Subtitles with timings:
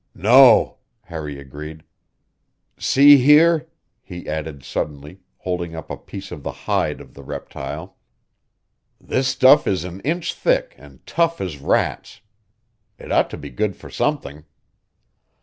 [0.15, 1.83] "No," Harry agreed.
[2.75, 3.67] "See here,"
[4.01, 7.97] he added suddenly, holding up a piece of the hide of the reptile;
[8.99, 12.19] "this stuff is an inch thick and tough as rats.
[12.97, 14.45] It ought to be good for something."